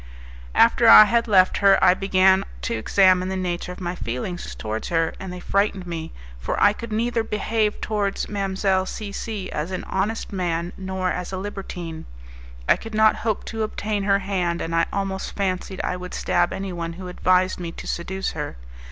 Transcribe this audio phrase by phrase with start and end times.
[0.55, 4.87] After I had left her I began to examine the nature of my feelings towards
[4.87, 8.87] her, and they frightened me, for I could neither behave towards Mdlle.
[8.87, 12.07] C C as an honest man nor as a libertine.
[12.67, 16.51] I could not hope to obtain her hand, and I almost fancied I would stab
[16.51, 18.55] anyone who advised me to seduce her.